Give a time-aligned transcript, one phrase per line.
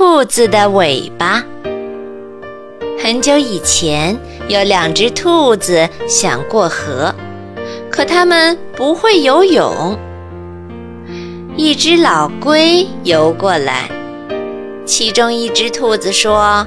[0.00, 1.44] 兔子的尾巴。
[2.98, 7.14] 很久以前，有两只兔子想过河，
[7.90, 9.98] 可它们不会游泳。
[11.54, 13.90] 一只老龟游过来，
[14.86, 16.66] 其中一只兔子说：“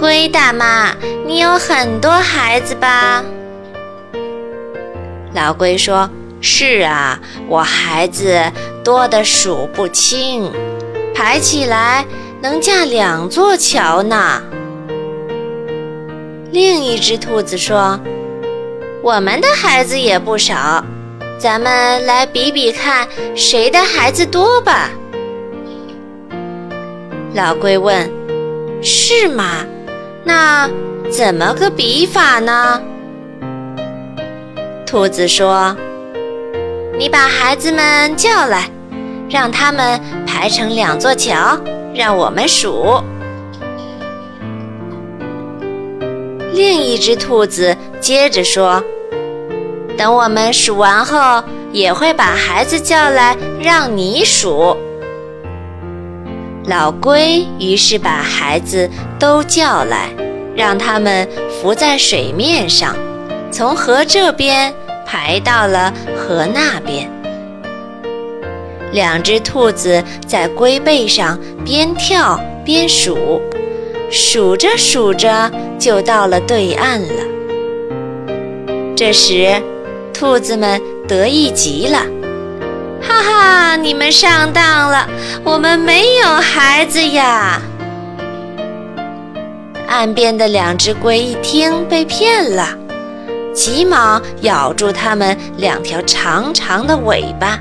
[0.00, 0.94] 龟大妈，
[1.26, 3.22] 你有很多孩子吧？”
[5.36, 6.08] 老龟说
[6.40, 8.40] ：“是啊，我孩子
[8.82, 10.50] 多得数不清，
[11.14, 12.06] 排起来
[12.42, 14.42] 能架两座桥呢。”
[16.52, 17.98] 另一只兔子说
[19.02, 20.84] ：“我们的孩子也不少。”
[21.38, 24.90] 咱们来比比看，谁的孩子多吧？
[27.34, 28.10] 老龟问
[28.82, 29.64] ：“是吗？
[30.22, 30.68] 那
[31.10, 32.82] 怎么个比法呢？”
[34.84, 35.74] 兔子说
[36.98, 38.68] ：“你把孩子们叫来，
[39.30, 41.58] 让他们排成两座桥，
[42.00, 43.02] 让我们数。”
[46.54, 48.82] 另一只兔子接着说。
[49.98, 54.74] 等我们数完后，也会把孩子叫来，让你数。
[56.64, 60.08] 老龟于是把孩子都叫来，
[60.56, 62.96] 让他们浮在水面上，
[63.52, 64.72] 从河这边
[65.04, 67.10] 排到了河那边。
[68.92, 73.40] 两只兔子在龟背上边跳边数，
[74.10, 77.24] 数着数着就到了对岸了。
[78.96, 79.60] 这时。
[80.12, 80.78] 兔子们
[81.08, 81.98] 得意极了，
[83.00, 83.76] 哈哈！
[83.76, 85.08] 你们上当了，
[85.42, 87.58] 我们没有孩子呀！
[89.88, 92.68] 岸边的两只龟一听被骗了，
[93.54, 97.58] 急忙咬住它们两条长长的尾巴。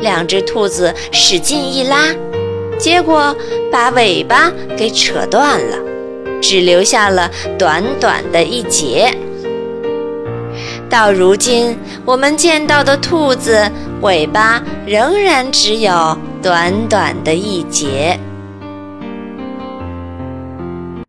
[0.00, 2.14] 两只兔子使劲一拉，
[2.78, 3.34] 结果
[3.70, 5.76] 把尾巴给扯断了，
[6.40, 9.12] 只留下了短短的一截。
[10.90, 18.18] 到如今，我们见到的兔子尾巴仍然只有短短的一截。